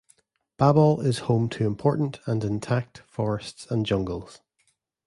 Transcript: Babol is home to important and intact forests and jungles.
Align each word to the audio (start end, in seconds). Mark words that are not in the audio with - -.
Babol 0.57 1.05
is 1.05 1.19
home 1.29 1.47
to 1.49 1.67
important 1.67 2.21
and 2.25 2.43
intact 2.43 3.03
forests 3.05 3.67
and 3.69 3.85
jungles. 3.85 4.41